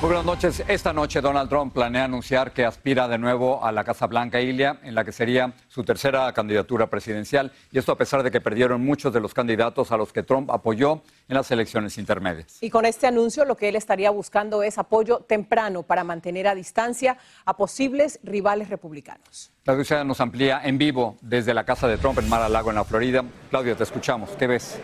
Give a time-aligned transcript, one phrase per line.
[0.00, 0.64] Muy buenas noches.
[0.66, 4.80] Esta noche Donald Trump planea anunciar que aspira de nuevo a la Casa Blanca Ilia,
[4.82, 8.82] en la que sería su tercera candidatura presidencial, y esto a pesar de que perdieron
[8.82, 12.62] muchos de los candidatos a los que Trump apoyó en las elecciones intermedias.
[12.62, 16.54] Y con este anuncio lo que él estaría buscando es apoyo temprano para mantener a
[16.54, 19.50] distancia a posibles rivales republicanos.
[19.64, 22.76] Claudia nos amplía en vivo desde la casa de Trump en Mar a Lago, en
[22.76, 23.22] la Florida.
[23.50, 24.30] Claudia, te escuchamos.
[24.30, 24.80] ¿Qué ves?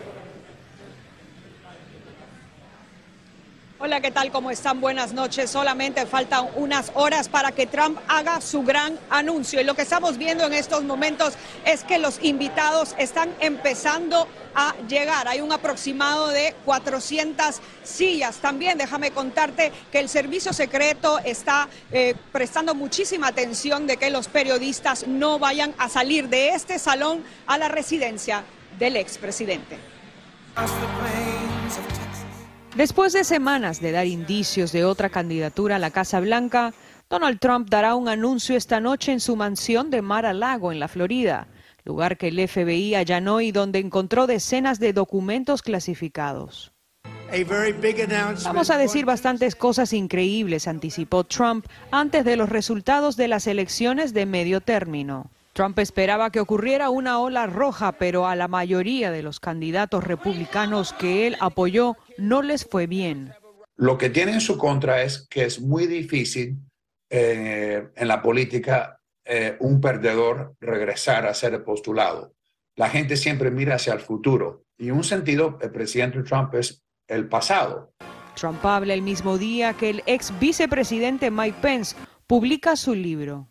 [3.79, 4.31] Hola, ¿qué tal?
[4.31, 4.81] ¿Cómo están?
[4.81, 5.51] Buenas noches.
[5.51, 9.61] Solamente faltan unas horas para que Trump haga su gran anuncio.
[9.61, 14.73] Y lo que estamos viendo en estos momentos es que los invitados están empezando a
[14.89, 15.27] llegar.
[15.27, 18.37] Hay un aproximado de 400 sillas.
[18.37, 24.27] También déjame contarte que el servicio secreto está eh, prestando muchísima atención de que los
[24.27, 28.43] periodistas no vayan a salir de este salón a la residencia
[28.79, 29.77] del expresidente.
[32.77, 36.75] Después de semanas de dar indicios de otra candidatura a la Casa Blanca,
[37.09, 40.79] Donald Trump dará un anuncio esta noche en su mansión de Mar a Lago, en
[40.79, 41.47] la Florida,
[41.85, 46.71] lugar que el FBI allanó y donde encontró decenas de documentos clasificados.
[48.43, 54.13] Vamos a decir bastantes cosas increíbles, anticipó Trump antes de los resultados de las elecciones
[54.13, 55.31] de medio término.
[55.53, 60.93] Trump esperaba que ocurriera una ola roja, pero a la mayoría de los candidatos republicanos
[60.93, 63.33] que él apoyó no les fue bien.
[63.75, 66.57] Lo que tiene en su contra es que es muy difícil
[67.09, 72.33] eh, en la política eh, un perdedor regresar a ser postulado.
[72.75, 76.83] La gente siempre mira hacia el futuro y en un sentido el presidente Trump es
[77.07, 77.93] el pasado.
[78.35, 81.95] Trump habla el mismo día que el ex vicepresidente Mike Pence
[82.27, 83.47] publica su libro.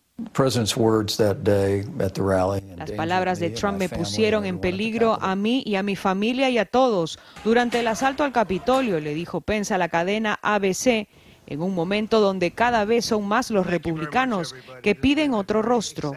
[2.77, 6.57] Las palabras de Trump me pusieron en peligro a mí y a mi familia y
[6.57, 7.19] a todos.
[7.45, 11.07] Durante el asalto al Capitolio, le dijo Pence a la cadena ABC,
[11.47, 16.13] en un momento donde cada vez son más los republicanos que piden otro rostro.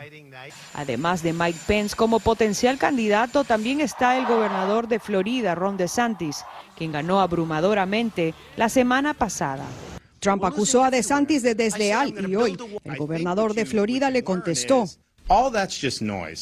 [0.75, 6.45] Además de Mike Pence como potencial candidato, también está el gobernador de Florida, Ron DeSantis,
[6.77, 9.65] quien ganó abrumadoramente la semana pasada.
[10.19, 14.85] Trump acusó a DeSantis de desleal y hoy el gobernador de Florida le contestó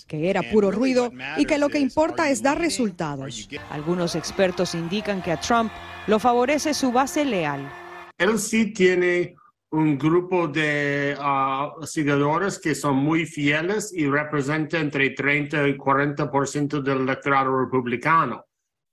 [0.08, 3.50] que era puro ruido y que lo que importa es dar resultados.
[3.70, 5.72] Algunos expertos indican que a Trump
[6.08, 7.70] lo favorece su base leal.
[8.18, 9.36] Él sí tiene
[9.72, 16.82] un grupo de ah, seguidores que son muy fieles y representan entre 30 y 40%
[16.82, 18.46] del electorado republicano.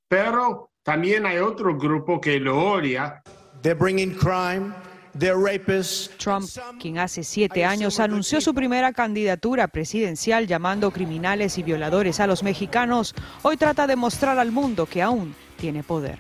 [0.09, 3.23] Pero también hay otro grupo que lo odia
[6.19, 6.47] Trump,
[6.79, 12.43] quien hace siete años anunció su primera candidatura presidencial llamando criminales y violadores a los
[12.43, 16.19] mexicanos, hoy trata de mostrar al mundo que aún tiene poder.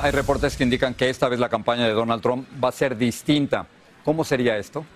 [0.00, 2.96] hay reportes que indican que esta vez la campaña de Donald Trump va a ser
[2.96, 3.66] distinta.
[4.04, 4.86] ¿Cómo sería esto?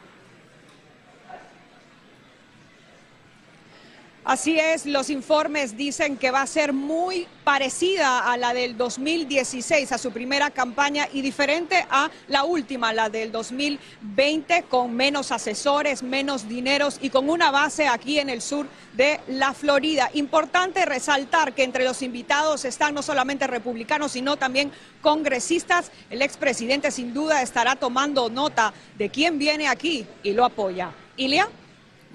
[4.24, 9.92] Así es, los informes dicen que va a ser muy parecida a la del 2016,
[9.92, 16.02] a su primera campaña y diferente a la última, la del 2020, con menos asesores,
[16.02, 20.08] menos dineros y con una base aquí en el sur de la Florida.
[20.14, 25.92] Importante resaltar que entre los invitados están no solamente republicanos, sino también congresistas.
[26.08, 30.92] El expresidente sin duda estará tomando nota de quién viene aquí y lo apoya.
[31.14, 31.46] Ilia.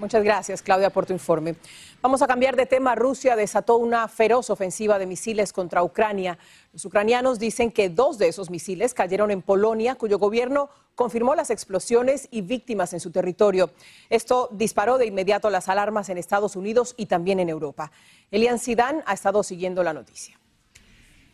[0.00, 1.56] Muchas gracias, Claudia, por tu informe.
[2.02, 2.94] Vamos a cambiar de tema.
[2.94, 6.38] Rusia desató una feroz ofensiva de misiles contra Ucrania.
[6.72, 11.50] Los ucranianos dicen que dos de esos misiles cayeron en Polonia, cuyo gobierno confirmó las
[11.50, 13.70] explosiones y víctimas en su territorio.
[14.08, 17.92] Esto disparó de inmediato las alarmas en Estados Unidos y también en Europa.
[18.30, 20.39] Elian Sidán ha estado siguiendo la noticia.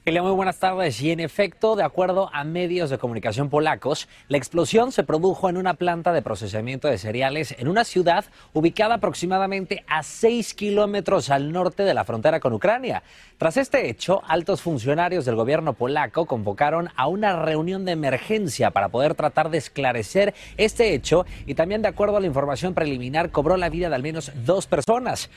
[0.07, 1.03] Elia, muy buenas tardes.
[1.03, 5.57] Y en efecto, de acuerdo a medios de comunicación polacos, la explosión se produjo en
[5.57, 11.51] una planta de procesamiento de cereales en una ciudad ubicada aproximadamente a 6 kilómetros al
[11.51, 13.03] norte de la frontera con Ucrania.
[13.37, 18.91] Tras este hecho, altos funcionarios del gobierno polaco convocaron a una reunión de emergencia para
[18.91, 23.57] poder tratar de esclarecer este hecho y también, de acuerdo a la información preliminar, cobró
[23.57, 25.31] la vida de al menos dos personas.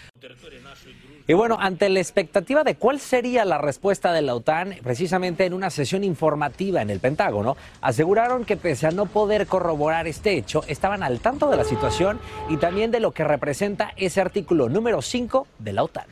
[1.30, 5.54] Y bueno, ante la expectativa de cuál sería la respuesta de la OTAN, precisamente en
[5.54, 10.64] una sesión informativa en el Pentágono, aseguraron que pese a no poder corroborar este hecho,
[10.68, 15.04] estaban al tanto de la situación y también de lo que representa ese artículo número
[15.04, 16.08] 5 de la OTAN.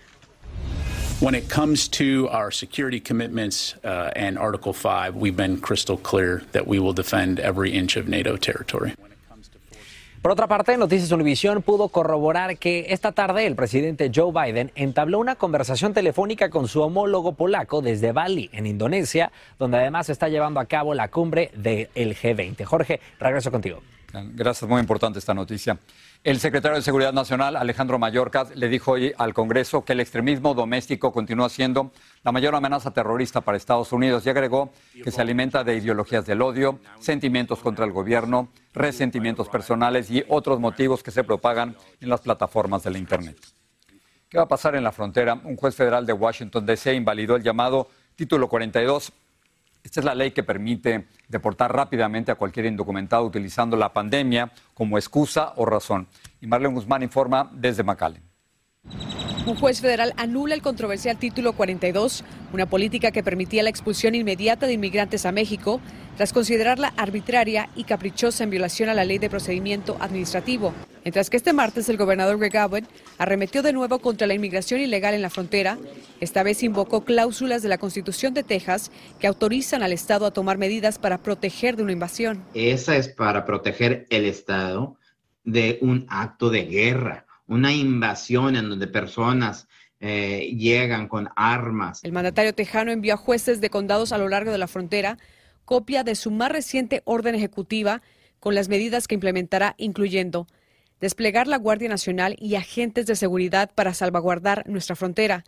[1.19, 6.43] When it comes to our security commitments uh, and Article 5, we've been crystal clear
[6.51, 8.93] that we will defend every inch of NATO territory.
[10.21, 15.19] Por otra parte, Noticias Univisión pudo corroborar que esta tarde el presidente Joe Biden entabló
[15.19, 20.59] una conversación telefónica con su homólogo polaco desde Bali, en Indonesia, donde además está llevando
[20.59, 22.63] a cabo la cumbre del G20.
[22.65, 23.81] Jorge, regreso contigo.
[24.11, 25.77] Gracias, muy importante esta noticia.
[26.23, 30.53] El secretario de Seguridad Nacional, Alejandro Mayorkas, le dijo hoy al Congreso que el extremismo
[30.53, 31.91] doméstico continúa siendo
[32.23, 34.71] la mayor amenaza terrorista para Estados Unidos y agregó
[35.03, 40.59] que se alimenta de ideologías del odio, sentimientos contra el gobierno, resentimientos personales y otros
[40.59, 43.37] motivos que se propagan en las plataformas de la Internet.
[44.27, 45.35] ¿Qué va a pasar en la frontera?
[45.35, 46.93] Un juez federal de Washington, D.C.
[46.93, 49.13] invalidó el llamado Título 42
[49.87, 54.97] esta es la ley que permite deportar rápidamente a cualquier indocumentado utilizando la pandemia como
[54.97, 56.09] excusa o razón.
[56.41, 58.21] Y Marlene Guzmán informa desde McAllen.
[59.45, 64.67] Un juez federal anula el controversial título 42, una política que permitía la expulsión inmediata
[64.67, 65.79] de inmigrantes a México,
[66.17, 70.73] tras considerarla arbitraria y caprichosa en violación a la ley de procedimiento administrativo.
[71.05, 72.83] Mientras que este martes el gobernador Greg Abbott
[73.17, 75.77] arremetió de nuevo contra la inmigración ilegal en la frontera,
[76.19, 80.57] esta vez invocó cláusulas de la Constitución de Texas que autorizan al Estado a tomar
[80.57, 82.43] medidas para proteger de una invasión.
[82.53, 84.97] Esa es para proteger el Estado
[85.45, 89.67] de un acto de guerra una invasión en donde personas
[89.99, 92.03] eh, llegan con armas.
[92.03, 95.17] El mandatario tejano envió a jueces de condados a lo largo de la frontera
[95.67, 98.01] copia de su más reciente orden ejecutiva
[98.39, 100.47] con las medidas que implementará, incluyendo
[101.01, 105.43] desplegar la Guardia Nacional y agentes de seguridad para salvaguardar nuestra frontera,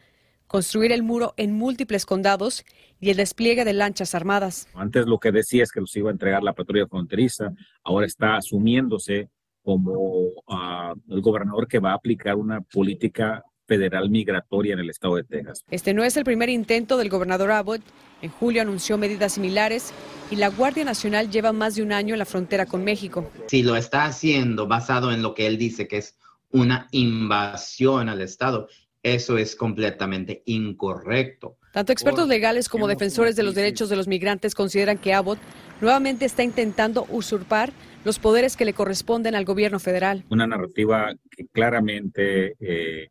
[0.45, 2.65] construir el muro en múltiples condados
[2.99, 4.67] y el despliegue de lanchas armadas.
[4.73, 8.35] Antes lo que decía es que los iba a entregar la patrulla fronteriza, ahora está
[8.35, 9.29] asumiéndose
[9.63, 15.15] como uh, el gobernador que va a aplicar una política federal migratoria en el estado
[15.15, 15.63] de Texas.
[15.69, 17.81] Este no es el primer intento del gobernador Abbott.
[18.21, 19.93] En julio anunció medidas similares
[20.29, 23.31] y la Guardia Nacional lleva más de un año en la frontera con México.
[23.47, 26.17] Si lo está haciendo basado en lo que él dice que es
[26.51, 28.67] una invasión al estado,
[29.03, 31.57] eso es completamente incorrecto.
[31.71, 35.37] Tanto expertos legales como defensores de los derechos de los migrantes consideran que Abbott
[35.79, 37.71] nuevamente está intentando usurpar
[38.03, 40.23] los poderes que le corresponden al gobierno federal.
[40.29, 43.09] Una narrativa que claramente eh,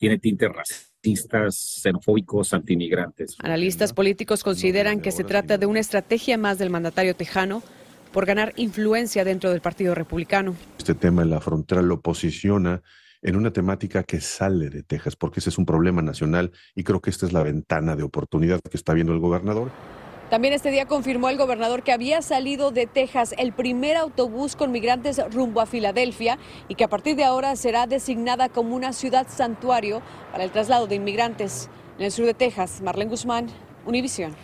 [0.00, 3.36] tiene tintes racistas, xenofóbicos, antimigrantes.
[3.38, 7.62] Analistas políticos consideran que se trata de una estrategia más del mandatario tejano
[8.10, 10.56] por ganar influencia dentro del Partido Republicano.
[10.78, 12.82] Este tema en la frontera lo posiciona
[13.22, 17.00] en una temática que sale de Texas, porque ese es un problema nacional y creo
[17.02, 19.70] que esta es la ventana de oportunidad que está viendo el gobernador.
[20.30, 24.70] También este día confirmó el gobernador que había salido de Texas el primer autobús con
[24.70, 26.38] migrantes rumbo a Filadelfia
[26.68, 30.86] y que a partir de ahora será designada como una ciudad santuario para el traslado
[30.86, 31.68] de inmigrantes.
[31.98, 33.48] En el sur de Texas, Marlene Guzmán,
[33.84, 34.36] Univisión.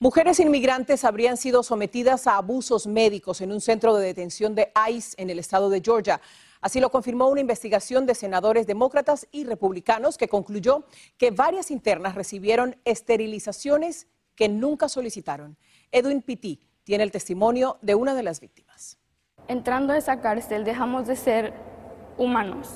[0.00, 5.14] Mujeres inmigrantes habrían sido sometidas a abusos médicos en un centro de detención de ICE
[5.22, 6.20] en el estado de Georgia.
[6.60, 10.84] Así lo confirmó una investigación de senadores demócratas y republicanos que concluyó
[11.18, 15.56] que varias internas recibieron esterilizaciones que nunca solicitaron.
[15.90, 18.98] Edwin Pitti tiene el testimonio de una de las víctimas.
[19.48, 21.52] Entrando a esa cárcel dejamos de ser
[22.16, 22.68] humanos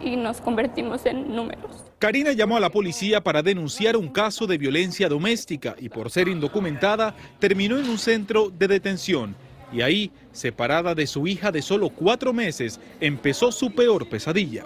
[0.00, 1.84] y nos convertimos en números.
[1.98, 6.28] Karina llamó a la policía para denunciar un caso de violencia doméstica y por ser
[6.28, 9.34] indocumentada terminó en un centro de detención.
[9.72, 14.64] Y ahí, separada de su hija de solo cuatro meses, empezó su peor pesadilla.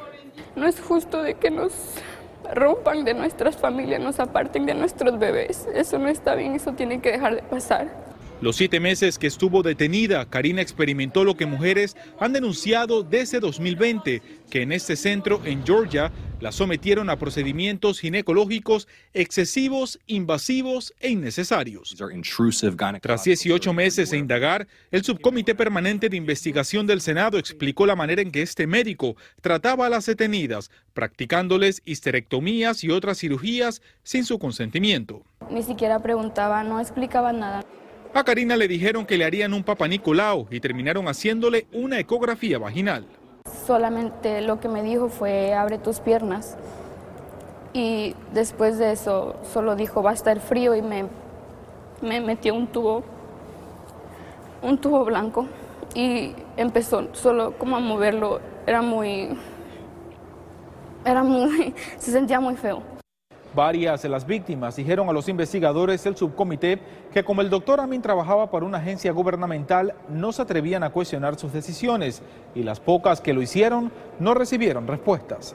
[0.54, 1.72] No es justo de que nos
[2.52, 5.66] rompan de nuestras familias, nos aparten de nuestros bebés.
[5.75, 8.12] Eso no está bien, eso tiene que dejar de pasar.
[8.42, 14.20] Los siete meses que estuvo detenida, Karina experimentó lo que mujeres han denunciado desde 2020,
[14.50, 21.94] que en este centro en Georgia la sometieron a procedimientos ginecológicos excesivos, invasivos e innecesarios.
[23.00, 28.22] Tras 18 meses de indagar, el Subcomité Permanente de Investigación del Senado explicó la manera
[28.22, 34.40] en que este médico trataba a las detenidas, practicándoles histerectomías y otras cirugías sin su
[34.40, 35.22] consentimiento.
[35.49, 37.64] Ni siquiera preguntaba, no explicaba nada.
[38.14, 42.59] A Karina le dijeron que le harían un papa Nicolau y terminaron haciéndole una ecografía
[42.59, 43.07] vaginal.
[43.66, 46.59] Solamente lo que me dijo fue abre tus piernas.
[47.73, 51.07] Y después de eso solo dijo va a estar frío y me,
[52.02, 53.02] me metió un tubo,
[54.61, 55.47] un tubo blanco
[55.95, 58.40] y empezó solo como a moverlo.
[58.66, 59.31] Era muy,
[61.07, 62.83] era muy, se sentía muy feo.
[63.54, 66.78] Varias de las víctimas dijeron a los investigadores del subcomité
[67.12, 71.38] que como el doctor Amin trabajaba para una agencia gubernamental, no se atrevían a cuestionar
[71.38, 72.23] sus decisiones
[72.54, 75.54] y las pocas que lo hicieron no recibieron respuestas.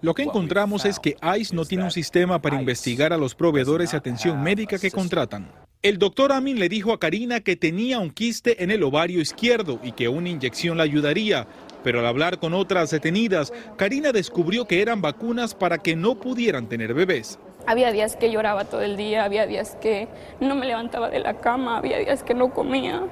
[0.00, 3.90] Lo que encontramos es que ICE no tiene un sistema para investigar a los proveedores
[3.90, 5.50] de atención médica que contratan.
[5.82, 9.80] El doctor Amin le dijo a Karina que tenía un quiste en el ovario izquierdo
[9.82, 11.46] y que una inyección la ayudaría,
[11.84, 16.66] pero al hablar con otras detenidas, Karina descubrió que eran vacunas para que no pudieran
[16.66, 17.38] tener bebés.
[17.66, 20.08] Había días que lloraba todo el día, había días que
[20.40, 23.02] no me levantaba de la cama, había días que no comía.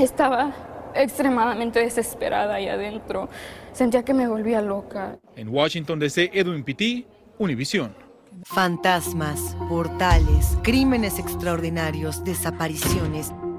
[0.00, 0.52] Estaba
[0.94, 3.28] extremadamente desesperada ahí adentro.
[3.72, 5.18] Sentía que me volvía loca.
[5.34, 7.06] En Washington DC, Edwin Pitti,
[7.38, 7.94] Univision.
[8.44, 13.32] Fantasmas, portales, crímenes extraordinarios, desapariciones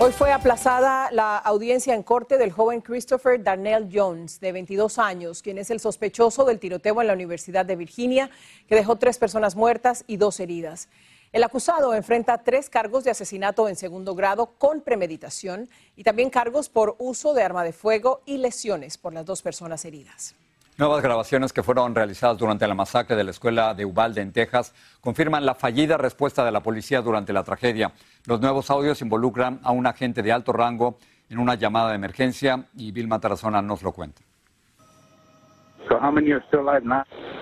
[0.00, 5.42] Hoy fue aplazada la audiencia en corte del joven Christopher Darnell Jones, de 22 años,
[5.42, 8.30] quien es el sospechoso del tiroteo en la Universidad de Virginia,
[8.68, 10.88] que dejó tres personas muertas y dos heridas.
[11.32, 16.68] El acusado enfrenta tres cargos de asesinato en segundo grado con premeditación y también cargos
[16.68, 20.36] por uso de arma de fuego y lesiones por las dos personas heridas.
[20.78, 24.72] Nuevas grabaciones que fueron realizadas durante la masacre de la escuela de Uvalde en Texas
[25.00, 27.92] confirman la fallida respuesta de la policía durante la tragedia.
[28.26, 32.68] Los nuevos audios involucran a un agente de alto rango en una llamada de emergencia
[32.76, 34.22] y Vilma Tarazona nos lo cuenta.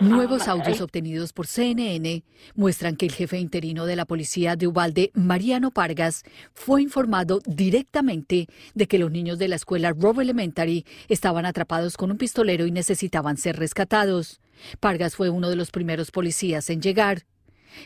[0.00, 2.22] Nuevos audios obtenidos por CNN
[2.54, 6.22] muestran que el jefe interino de la policía de Ubalde, Mariano Pargas,
[6.54, 12.10] fue informado directamente de que los niños de la escuela Rowe Elementary estaban atrapados con
[12.10, 14.40] un pistolero y necesitaban ser rescatados.
[14.80, 17.24] Pargas fue uno de los primeros policías en llegar.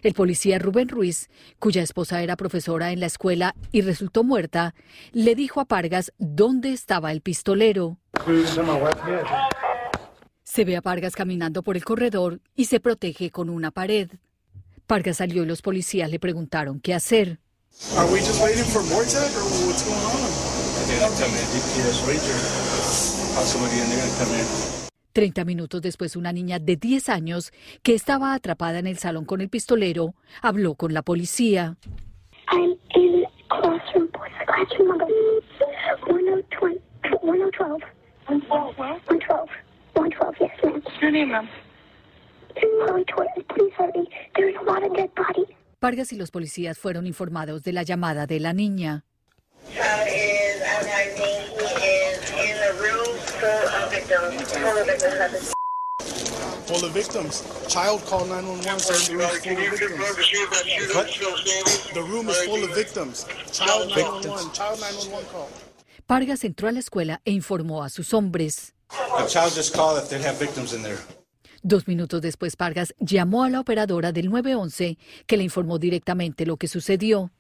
[0.03, 4.75] El policía Rubén Ruiz, cuya esposa era profesora en la escuela y resultó muerta,
[5.13, 7.99] le dijo a Pargas dónde estaba el pistolero.
[10.51, 14.11] Se ve a Pargas caminando por el corredor y se protege con una pared.
[14.89, 17.39] Pargas salió y los policías le preguntaron qué hacer.
[25.13, 27.53] Treinta minutos después, una niña de 10 años
[27.85, 31.77] que estaba atrapada en el salón con el pistolero habló con la policía.
[45.81, 49.05] Vargas y los policías fueron informados de la llamada de la niña.
[56.67, 57.45] Full of victims.
[57.67, 60.95] Child call 911 saying the room is full of victims.
[60.95, 61.95] What?
[61.95, 63.27] The room is full of victims.
[63.53, 64.53] Child 911.
[64.53, 65.49] Child 911 call.
[66.07, 68.75] Vargas entró a la escuela e informó a sus hombres.
[71.63, 76.57] Dos minutos después, Vargas llamó a la operadora del 911 que le informó directamente lo
[76.57, 77.31] que sucedió.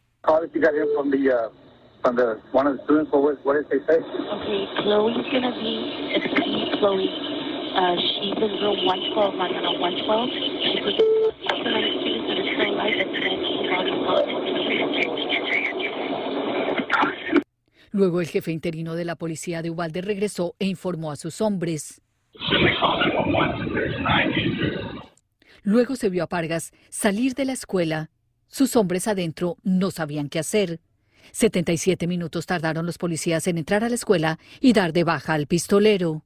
[17.90, 22.00] Luego el jefe interino de la policía de Ubalde regresó e informó a sus hombres.
[25.62, 28.11] Luego se vio a Pargas salir de la escuela.
[28.49, 30.80] Sus hombres adentro no sabían qué hacer.
[31.32, 35.47] 77 minutos tardaron los policías en entrar a la escuela y dar de baja al
[35.47, 36.25] pistolero.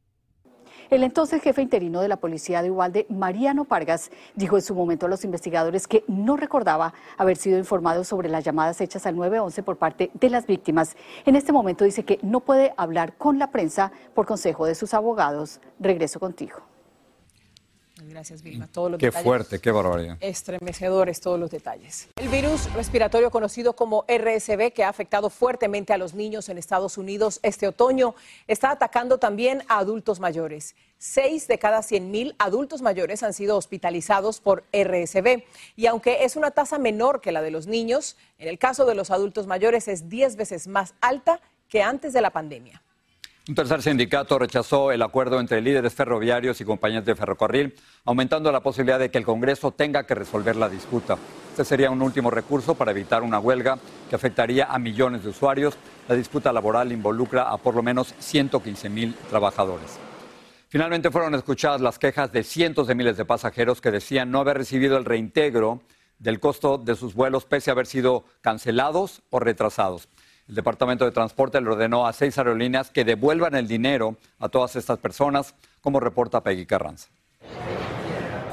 [0.95, 5.07] El entonces jefe interino de la policía de Ubalde, Mariano Pargas, dijo en su momento
[5.07, 9.65] a los investigadores que no recordaba haber sido informado sobre las llamadas hechas al 911
[9.65, 10.97] por parte de las víctimas.
[11.27, 14.95] En este momento dice que no puede hablar con la prensa por consejo de sus
[14.95, 15.61] abogados.
[15.81, 16.74] Regreso contigo.
[18.15, 18.69] Gracias, Vilma.
[18.69, 20.17] Todos los qué fuerte, qué barbaridad.
[20.21, 22.07] Estremecedores todos los detalles.
[22.15, 26.97] El virus respiratorio conocido como RSV, que ha afectado fuertemente a los niños en Estados
[26.97, 28.15] Unidos este otoño,
[28.47, 30.77] está atacando también a adultos mayores.
[30.97, 35.43] Seis de cada 100 mil adultos mayores han sido hospitalizados por RSV.
[35.75, 38.95] Y aunque es una tasa menor que la de los niños, en el caso de
[38.95, 42.81] los adultos mayores es 10 veces más alta que antes de la pandemia.
[43.47, 47.75] Un tercer sindicato rechazó el acuerdo entre líderes ferroviarios y compañías de ferrocarril,
[48.07, 51.19] aumentando la posibilidad de que el Congreso tenga que resolver la disputa.
[51.51, 55.77] Este sería un último recurso para evitar una huelga que afectaría a millones de usuarios.
[56.09, 59.99] La disputa laboral involucra a por lo menos 115 mil trabajadores.
[60.71, 64.57] Finalmente fueron escuchadas las quejas de cientos de miles de pasajeros que decían no haber
[64.57, 65.83] recibido el reintegro
[66.19, 70.09] del costo de sus vuelos pese a haber sido cancelados o retrasados.
[70.47, 74.77] El Departamento de Transporte le ordenó a seis aerolíneas que devuelvan el dinero a todas
[74.77, 77.09] estas personas, como reporta Peggy Carranza.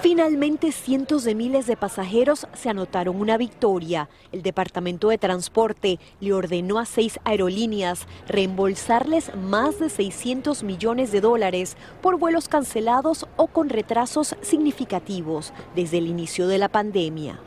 [0.02, 4.10] Finalmente, cientos de miles de pasajeros se anotaron una victoria.
[4.32, 11.22] El Departamento de Transporte le ordenó a seis aerolíneas reembolsarles más de 600 millones de
[11.22, 17.40] dólares por vuelos cancelados o con retrasos significativos desde el inicio de la pandemia.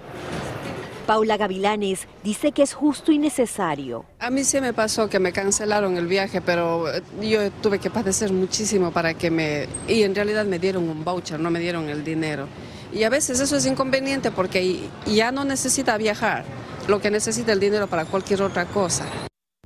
[1.04, 4.06] Paula Gavilanes dice que es justo y necesario.
[4.18, 7.90] A mí se me pasó que me cancelaron el viaje, pero eh, yo tuve que
[7.90, 9.68] padecer muchísimo para que me...
[9.87, 12.49] Y en realidad me dieron un voucher, no me dieron el dinero.
[12.92, 16.44] Y a veces eso es inconveniente porque ya no necesita viajar,
[16.88, 19.04] lo que necesita el dinero para cualquier otra cosa.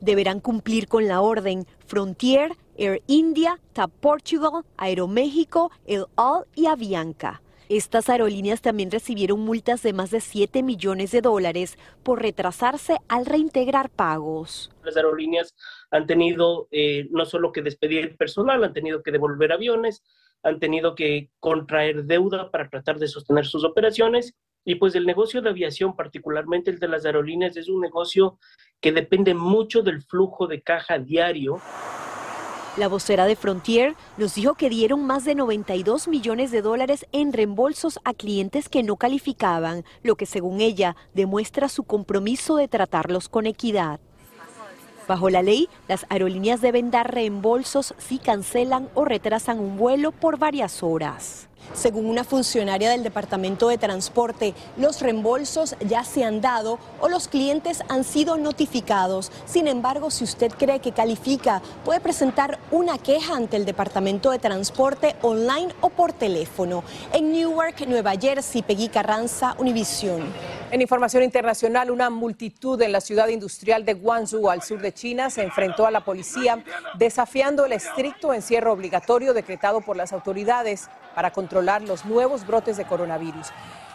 [0.01, 7.43] Deberán cumplir con la orden Frontier, Air India, TAP Portugal, Aeroméxico, El All y Avianca.
[7.69, 13.27] Estas aerolíneas también recibieron multas de más de 7 millones de dólares por retrasarse al
[13.27, 14.71] reintegrar pagos.
[14.83, 15.55] Las aerolíneas
[15.91, 20.03] han tenido eh, no solo que despedir personal, han tenido que devolver aviones,
[20.43, 24.35] han tenido que contraer deuda para tratar de sostener sus operaciones.
[24.65, 28.39] Y pues el negocio de aviación, particularmente el de las aerolíneas, es un negocio
[28.81, 31.61] que depende mucho del flujo de caja diario.
[32.79, 37.33] La vocera de Frontier nos dijo que dieron más de 92 millones de dólares en
[37.33, 43.29] reembolsos a clientes que no calificaban, lo que según ella demuestra su compromiso de tratarlos
[43.29, 43.99] con equidad.
[45.09, 50.39] Bajo la ley, las aerolíneas deben dar reembolsos si cancelan o retrasan un vuelo por
[50.39, 51.49] varias horas.
[51.75, 57.29] Según una funcionaria del Departamento de Transporte, los reembolsos ya se han dado o los
[57.29, 59.31] clientes han sido notificados.
[59.45, 64.39] Sin embargo, si usted cree que califica, puede presentar una queja ante el Departamento de
[64.39, 66.83] Transporte online o por teléfono.
[67.13, 70.23] En Newark, Nueva Jersey, Peggy Carranza, Univisión.
[70.71, 75.31] En información internacional, una multitud en la ciudad industrial de Guangzhou, al sur de China,
[75.31, 76.63] se enfrentó a la policía
[76.99, 82.85] desafiando el estricto encierro obligatorio decretado por las autoridades para controlar los nuevos brotes de
[82.85, 83.49] coronavirus.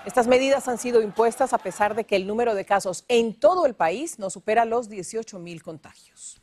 [0.05, 3.65] Estas medidas han sido impuestas a pesar de que el número de casos en todo
[3.65, 6.41] el país no supera los 18 mil contagios.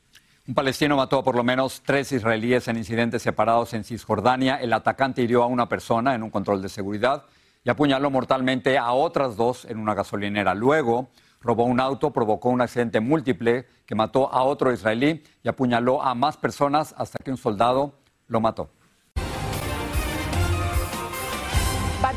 [0.49, 4.57] Un palestino mató a por lo menos tres israelíes en incidentes separados en Cisjordania.
[4.57, 7.25] El atacante hirió a una persona en un control de seguridad
[7.63, 10.55] y apuñaló mortalmente a otras dos en una gasolinera.
[10.55, 11.11] Luego
[11.43, 16.15] robó un auto, provocó un accidente múltiple que mató a otro israelí y apuñaló a
[16.15, 17.93] más personas hasta que un soldado
[18.29, 18.71] lo mató.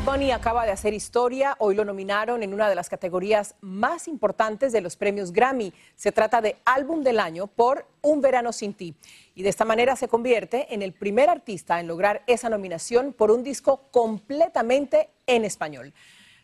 [0.04, 1.56] Bunny acaba de hacer historia.
[1.58, 5.72] Hoy lo nominaron en una de las categorías más importantes de los premios Grammy.
[5.96, 8.94] Se trata de Álbum del Año por Un Verano Sin Ti.
[9.34, 13.30] Y de esta manera se convierte en el primer artista en lograr esa nominación por
[13.30, 15.94] un disco completamente en español.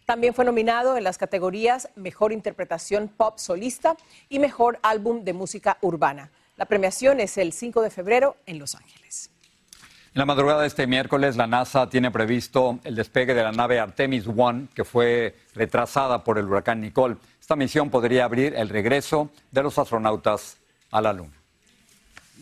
[0.07, 3.95] También fue nominado en las categorías Mejor Interpretación Pop Solista
[4.31, 6.31] y Mejor Álbum de Música Urbana.
[6.57, 9.31] La premiación es el 5 de febrero en Los Ángeles.
[10.13, 13.79] En la madrugada de este miércoles, la NASA tiene previsto el despegue de la nave
[13.79, 17.17] Artemis One, que fue retrasada por el huracán Nicole.
[17.41, 20.57] Esta misión podría abrir el regreso de los astronautas
[20.91, 21.31] a la Luna.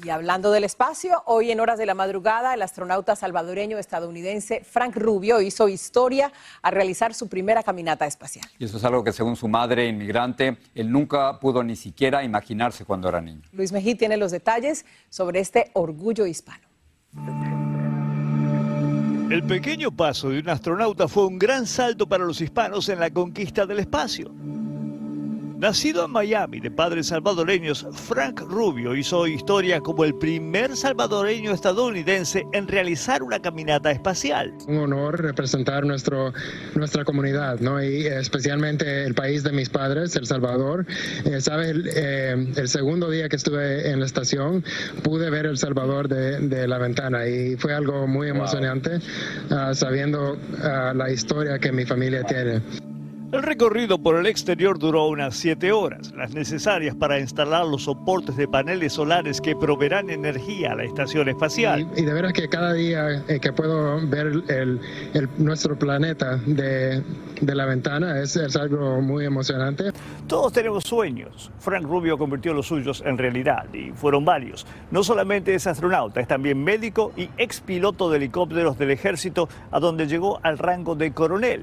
[0.02, 4.96] Y hablando del espacio, hoy en horas de la madrugada, el astronauta salvadoreño estadounidense Frank
[4.96, 8.48] Rubio hizo historia al realizar su primera caminata espacial.
[8.58, 12.86] Y eso es algo que según su madre inmigrante, él nunca pudo ni siquiera imaginarse
[12.86, 13.42] cuando era niño.
[13.52, 16.66] Luis Mejí tiene los detalles sobre este orgullo hispano.
[19.30, 23.10] El pequeño paso de un astronauta fue un gran salto para los hispanos en la
[23.10, 24.32] conquista del espacio.
[25.58, 32.46] Nacido en Miami de padres salvadoreños, Frank Rubio hizo historia como el primer salvadoreño estadounidense
[32.52, 34.54] en realizar una caminata espacial.
[34.68, 36.32] Un honor representar nuestro,
[36.76, 37.82] nuestra comunidad, ¿no?
[37.82, 40.86] y especialmente el país de mis padres, El Salvador.
[41.24, 41.74] Eh, ¿Sabes?
[41.96, 44.62] Eh, el segundo día que estuve en la estación
[45.02, 49.00] pude ver El Salvador de, de la ventana y fue algo muy emocionante
[49.50, 52.62] uh, sabiendo uh, la historia que mi familia tiene.
[53.30, 58.38] El recorrido por el exterior duró unas siete horas, las necesarias para instalar los soportes
[58.38, 61.86] de paneles solares que proveerán energía a la estación espacial.
[61.94, 64.80] Y, y de veras que cada día eh, que puedo ver el,
[65.12, 67.04] el, nuestro planeta de,
[67.42, 69.92] de la ventana es, es, algo muy emocionante.
[70.26, 71.50] Todos tenemos sueños.
[71.58, 74.66] Frank Rubio convirtió los suyos en realidad y fueron varios.
[74.90, 79.80] No solamente es astronauta, es también médico y ex piloto de helicópteros del ejército, a
[79.80, 81.62] donde llegó al rango de coronel.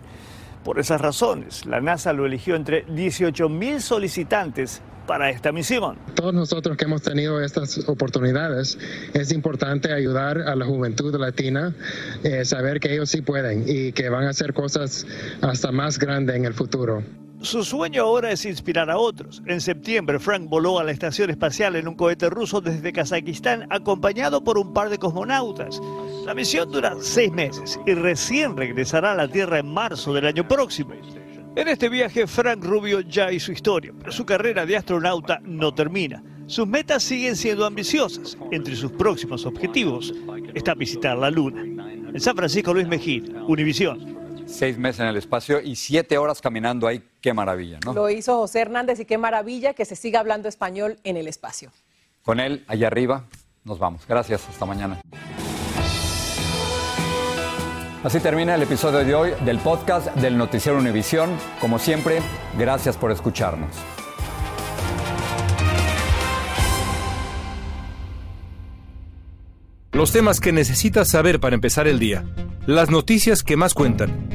[0.65, 5.95] Por esas razones, la NASA lo eligió entre 18.000 solicitantes para esta misión.
[6.15, 8.75] Todos nosotros que hemos tenido estas oportunidades,
[9.13, 11.75] es importante ayudar a la juventud latina,
[12.23, 15.06] eh, saber que ellos sí pueden y que van a hacer cosas
[15.41, 17.04] hasta más grandes en el futuro.
[17.41, 19.43] Su sueño ahora es inspirar a otros.
[19.45, 24.43] En septiembre, Frank voló a la estación espacial en un cohete ruso desde Kazajistán, acompañado
[24.43, 25.80] por un par de cosmonautas.
[26.26, 30.48] La misión dura seis meses y recién regresará a la Tierra en marzo del año
[30.48, 30.96] próximo.
[31.56, 36.24] En este viaje, Frank Rubio ya hizo historia, pero su carrera de astronauta no termina.
[36.48, 38.38] Sus metas siguen siendo ambiciosas.
[38.52, 40.14] Entre sus próximos objetivos
[40.56, 41.62] está visitar la Luna.
[41.62, 44.16] En San Francisco, Luis Mejía, Univisión
[44.48, 47.04] seis meses en el espacio y siete horas caminando ahí.
[47.22, 47.94] Qué maravilla, ¿no?
[47.94, 51.72] Lo hizo José Hernández y qué maravilla que se siga hablando español en el espacio.
[52.24, 53.26] Con él, allá arriba,
[53.64, 54.06] nos vamos.
[54.08, 55.02] Gracias, hasta mañana.
[58.06, 61.32] Así termina el episodio de hoy del podcast del Noticiero Univisión.
[61.60, 62.20] Como siempre,
[62.56, 63.76] gracias por escucharnos.
[69.91, 72.24] Los temas que necesitas saber para empezar el día.
[72.68, 74.35] Las noticias que más cuentan.